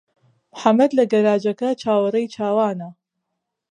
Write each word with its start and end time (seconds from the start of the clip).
محەممەد 0.53 0.91
لە 0.97 1.03
گەراجەکە 1.11 1.69
چاوەڕێی 1.81 2.31
چاوانە. 2.35 2.89